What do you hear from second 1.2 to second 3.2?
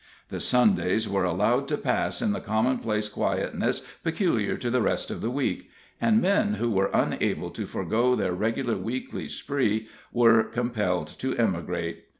allowed to pass in the commonplace